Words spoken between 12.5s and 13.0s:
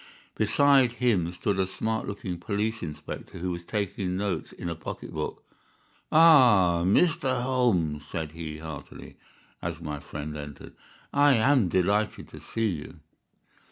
you."